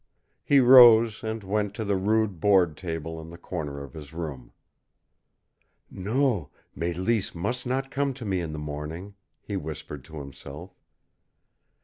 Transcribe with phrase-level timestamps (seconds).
[0.43, 4.51] He rose and went to the rude board table in the corner of his room.
[5.91, 10.71] "No, Mélisse must not come to me in the morning," he whispered to himself.